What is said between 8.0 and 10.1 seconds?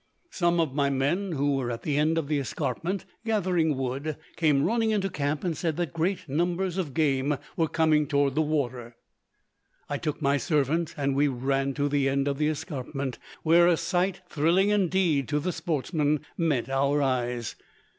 toward the water. I